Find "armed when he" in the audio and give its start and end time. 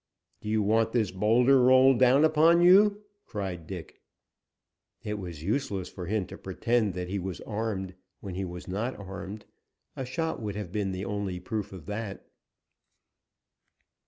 7.41-8.43